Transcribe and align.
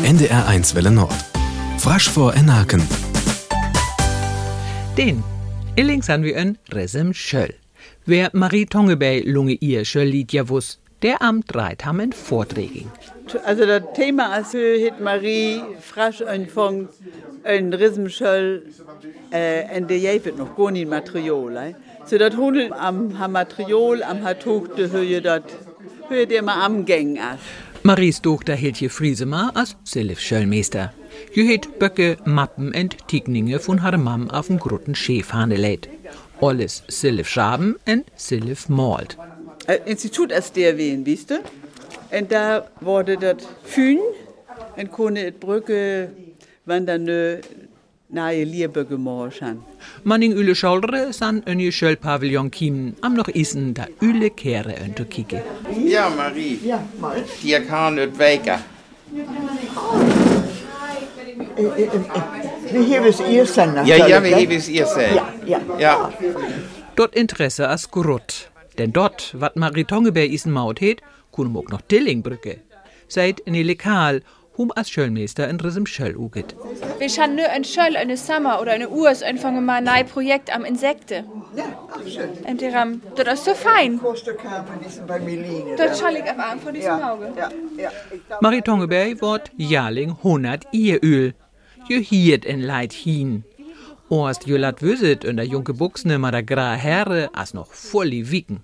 NDR1 0.00 0.74
Welle 0.74 0.90
Nord. 0.90 1.14
Frasch 1.78 2.08
vor 2.08 2.34
Enaken. 2.34 2.82
Den. 4.96 5.22
Illings 5.76 6.08
han 6.08 6.24
vi 6.24 6.32
en 6.32 6.56
resem 6.72 7.12
schöll. 7.12 7.54
Wer 8.06 8.30
Marie 8.32 8.64
Tongebey 8.66 9.20
lunge 9.20 9.52
ihr 9.60 9.84
schöll 9.84 10.08
lied 10.08 10.32
ja 10.32 10.48
wuss, 10.48 10.78
der 11.02 11.20
am 11.20 11.42
dreit 11.46 11.84
ham 11.84 12.00
en 12.00 12.12
Vorträging. 12.12 12.90
Also 13.44 13.66
das 13.66 13.82
Thema 13.94 14.32
als 14.32 14.54
hat 14.54 14.98
Marie 15.00 15.60
frasch 15.80 16.22
angefangen, 16.22 16.88
ein 17.44 17.72
Riesenschöll, 17.74 18.62
äh, 19.30 19.76
und 19.76 19.90
der 19.90 19.98
jäfet 19.98 20.38
noch 20.38 20.56
gar 20.56 20.70
nicht 20.70 20.88
Material. 20.88 21.56
Eh? 21.56 21.74
So 22.06 22.16
das 22.16 22.34
Hundel 22.34 22.72
am, 22.72 23.14
am 23.20 23.32
Material, 23.32 24.02
am 24.02 24.24
Hatuch, 24.24 24.68
der 24.68 24.90
Höhe, 24.90 25.20
das 25.20 25.42
Höhe, 26.08 26.26
der 26.26 26.42
mal 26.42 26.64
am 26.64 26.86
Gang 26.86 27.18
ist. 27.18 27.71
Maries 27.84 28.20
Tochter 28.20 28.54
hielt 28.54 28.78
je 28.78 28.88
Friesema 28.88 29.50
als 29.54 29.76
Silf 29.82 30.20
Schöllmeister. 30.20 30.92
Het 31.34 31.78
Böcke, 31.78 32.16
Mappen 32.24 32.72
und 32.74 32.96
Tigninge 33.08 33.58
von 33.58 33.82
haar 33.82 33.98
Mam 33.98 34.30
auf 34.30 34.46
dem 34.46 34.58
grotten 34.58 34.94
Schäfhane 34.94 35.56
lädt. 35.56 35.88
Alles 36.40 36.84
Silf 36.86 37.28
schaben 37.28 37.74
und 37.88 38.04
Silf 38.14 38.68
malt. 38.68 39.18
Äh, 39.66 39.78
Institut 39.86 40.30
ist 40.30 40.54
der 40.54 40.78
wen, 40.78 41.04
weißt 41.04 41.30
du? 41.30 41.38
Und 42.16 42.30
da 42.30 42.68
wurde 42.80 43.16
das 43.16 43.38
Fühn, 43.64 43.98
und 44.76 44.92
konnte 44.92 45.26
et 45.26 45.40
Brücke, 45.40 46.10
wenn 46.64 46.86
ne 48.12 48.20
nahe 48.20 48.44
Liebe 48.44 48.84
gemorst 48.84 49.40
han. 49.40 49.62
Manning 50.04 50.32
Üle 50.32 50.54
Scholdre 50.54 51.12
san 51.12 51.42
en 51.46 51.60
je 51.60 51.70
Schöllpavillon 51.70 52.50
kiemen 52.50 52.96
am 53.00 53.14
noch 53.14 53.28
isen 53.28 53.74
da 53.74 53.86
Üle 54.00 54.30
Kehre 54.30 54.74
unter 54.84 55.04
Kike. 55.04 55.42
Ja, 55.84 56.08
Marie. 56.10 56.58
Ja, 56.64 56.82
mal. 57.00 57.24
Die 57.42 57.60
kan 57.60 57.96
het 57.96 58.16
weken. 58.18 58.58
Vi 62.72 62.82
heves 62.84 63.20
ersen 63.20 63.86
Ja, 63.86 64.06
ja, 64.06 64.22
we 64.22 64.28
hebben 64.28 64.56
es 64.56 64.68
ihr 64.68 64.86
sehen. 64.86 65.14
Ja, 65.14 65.32
ja. 65.46 65.60
Ja. 65.78 66.12
Dort 66.94 67.14
Interesse 67.14 67.68
as 67.68 67.90
Grut. 67.90 68.50
Denn 68.78 68.92
dort, 68.92 69.34
wat 69.38 69.56
Marie 69.56 69.84
Tongebär 69.84 70.30
isen 70.30 70.52
Maut 70.52 70.80
het, 70.80 71.00
kun 71.30 71.56
ook 71.56 71.70
noch 71.70 71.80
Dillingbrücke. 71.86 72.58
Seit 73.06 73.40
in 73.40 73.52
die 73.52 73.64
Lekal, 73.64 74.20
hum 74.56 74.72
as 74.76 74.90
Schöllmeister 74.90 75.48
in 75.48 75.60
Risem 75.60 75.86
Schöll 75.86 76.16
uget. 76.16 76.54
Wir 76.98 77.08
schauen 77.08 77.36
nur 77.36 77.48
ein 77.48 77.64
Schöll, 77.64 77.96
eine 77.96 78.16
Sommer 78.16 78.60
oder 78.60 78.72
eine 78.72 78.88
Urs 78.88 79.22
anfangen 79.22 79.64
mal 79.64 79.76
ein 79.76 79.84
neues 79.84 80.10
Projekt 80.10 80.54
am 80.54 80.64
Insekte. 80.64 81.24
Ja, 81.56 81.64
ach 81.90 82.06
schön. 82.08 82.30
Und 82.46 82.60
die 82.60 82.74
haben, 82.74 83.02
das 83.16 83.40
ist 83.40 83.44
so 83.44 83.54
fein. 83.54 84.00
Das 85.76 85.98
schall 85.98 86.16
ich 86.16 86.30
aber 86.30 86.46
an 86.46 86.60
von 86.60 86.74
diesem 86.74 87.02
Auge. 87.02 87.32
ja, 87.76 87.90
Marie 88.40 88.62
Tongebär 88.62 89.20
wort 89.20 89.50
Jahrling 89.56 90.10
100 90.10 90.66
Ieröl. 90.72 91.34
Je 91.88 92.00
hiert 92.00 92.46
en 92.46 92.60
Leid 92.60 92.92
hin. 92.92 93.44
Orst 94.08 94.46
jo 94.46 94.56
lat 94.56 94.82
wüsset 94.82 95.24
und 95.24 95.38
der 95.38 95.46
junge 95.46 95.72
Buchsne 95.72 96.18
ma 96.18 96.30
der 96.30 96.42
gra 96.42 96.74
Herre 96.74 97.30
as 97.32 97.54
noch 97.54 97.72
volli 97.72 98.30
wicken. 98.30 98.60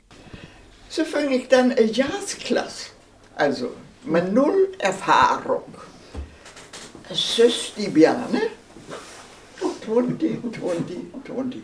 so 0.89 1.05
fange 1.05 1.37
ich 1.37 1.49
dann 1.49 1.73
eine 1.73 1.83
Jazzklasse. 1.83 2.91
Also, 3.37 3.71
mit 4.05 4.33
null 4.33 4.69
Erfahrung. 4.79 5.75
Süß 7.11 7.75
die 7.77 7.89
Bjane. 7.89 8.43
Tundi, 9.85 10.39
tundi, 10.53 10.99
tundi. 11.25 11.63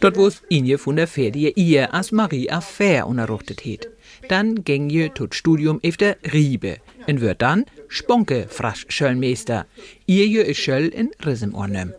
Dort 0.00 0.16
wo's 0.16 0.42
Inje 0.48 0.78
von 0.78 0.94
der 0.94 1.08
Ferdie 1.08 1.52
ihr 1.56 1.92
as 1.92 2.12
Marie 2.12 2.50
Affair 2.50 3.06
unerruchtet 3.08 3.64
het. 3.64 3.88
Dann 4.28 4.62
ging 4.64 4.90
je 4.90 5.08
tot 5.08 5.34
Studium 5.34 5.80
auf 5.84 5.96
der 5.96 6.16
Riebe 6.32 6.76
und 7.08 7.20
wird 7.20 7.42
dann 7.42 7.64
Sponke 7.88 8.46
frasch 8.48 8.86
Schöllmeister. 8.88 9.66
Ihr 10.06 10.26
je 10.26 10.42
is 10.42 10.56
Schöll 10.56 10.88
in 10.88 11.10
Risem 11.24 11.54
ornem. 11.54 11.94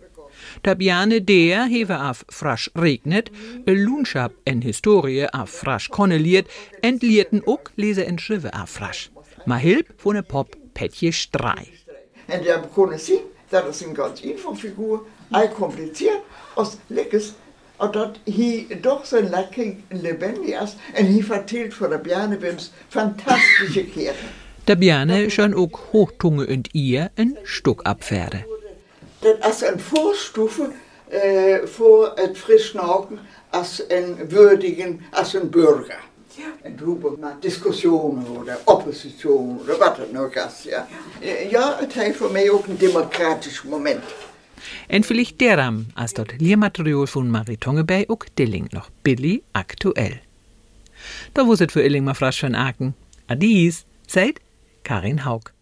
Da 0.64 0.74
Bjane 0.74 1.22
der 1.22 1.66
hewe 1.66 2.10
auf 2.10 2.26
frasch 2.30 2.72
regnet, 2.76 3.32
Lunschab 3.66 4.32
en 4.46 4.62
Historie 4.62 5.28
auf 5.32 5.50
frasch 5.50 5.90
konneliert, 5.90 6.48
entlierten 6.82 7.42
ook 7.46 7.72
lese 7.76 8.06
en 8.06 8.20
Schrive 8.20 8.54
auf 8.54 8.70
frasch. 8.70 9.12
Ma 9.50 9.58
hilp 9.58 9.88
von 9.98 10.14
ne 10.14 10.22
Pop 10.22 10.56
Petje 10.74 11.12
Strei. 11.12 11.68
En 12.26 12.44
daar 12.44 12.62
begonnen 12.62 13.00
zien, 13.00 13.22
dat 13.48 13.68
is 13.68 13.82
een 13.82 13.96
ganz 13.96 14.22
einfache 14.22 14.56
figuur, 14.56 15.00
heel 15.30 15.50
compliceerd, 15.50 16.22
als 16.54 16.76
lekkers, 16.88 17.32
en 17.78 17.92
dat 17.92 18.18
hij 18.24 18.78
toch 18.82 19.06
zo 19.06 19.22
lekker 19.22 19.76
lebendig 19.88 20.62
is, 20.62 20.76
en 20.94 21.14
hij 21.14 21.24
vertelt 21.24 21.74
voor 21.74 21.90
de 21.90 22.00
Bjarnebims 22.00 22.72
fantastische 22.88 23.86
keren. 23.86 24.30
Da 24.64 24.76
Bjane 24.76 25.30
schon 25.30 25.54
ook 25.54 25.80
Hochtunge 25.92 26.48
und 26.48 26.70
ihr 26.72 27.10
en 27.14 27.38
Stuck 27.44 27.82
abfähre. 27.84 28.46
Dat 29.20 29.48
is 29.48 29.62
een 29.62 29.80
voorstufe 29.80 30.72
äh, 31.08 31.66
voor 31.66 32.12
het 32.16 32.38
frisschnaken 32.38 33.20
als 33.50 33.84
een 33.88 34.28
würdigen, 34.28 35.02
als 35.12 35.34
een 35.34 35.50
burger. 35.50 36.09
En 36.62 36.78
darüber 36.78 37.18
mal 37.20 37.36
Diskussionen 37.40 38.28
oder 38.28 38.58
Opposition 38.66 39.60
oder 39.60 39.80
was 39.80 39.98
het 39.98 40.12
nog 40.12 40.34
is. 40.34 40.64
Ja, 40.64 40.88
ja 41.50 41.78
het 41.80 41.94
heeft 41.94 42.18
voor 42.18 42.32
mij 42.32 42.50
ook 42.50 42.68
een 42.68 42.78
democratisch 42.78 43.64
moment. 43.64 44.04
En 44.88 45.04
vielleicht 45.04 45.40
deram, 45.40 45.86
als 45.94 46.14
dort 46.14 46.34
Lehrmaterial 46.38 47.08
von 47.08 47.30
Marie 47.30 47.58
Tongebey 47.58 48.04
ook 48.08 48.26
Dilling 48.34 48.72
noch 48.72 48.90
billig 49.02 49.40
aktuell. 49.52 50.22
Da 51.32 51.46
wusset 51.46 51.72
für 51.72 51.84
Illing 51.84 52.04
mal 52.04 52.16
frasch 52.16 52.40
von 52.40 52.56
Aken. 52.56 52.96
Adies, 53.28 53.86
seid 54.06 54.40
Karin 54.82 55.26
Haug. 55.26 55.54